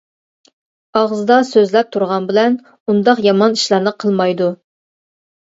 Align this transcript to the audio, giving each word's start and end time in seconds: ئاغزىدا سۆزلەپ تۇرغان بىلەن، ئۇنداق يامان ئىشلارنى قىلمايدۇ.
ئاغزىدا 1.01 1.35
سۆزلەپ 1.49 1.91
تۇرغان 1.97 2.25
بىلەن، 2.31 2.55
ئۇنداق 2.87 3.21
يامان 3.27 3.59
ئىشلارنى 3.59 3.97
قىلمايدۇ. 4.05 4.49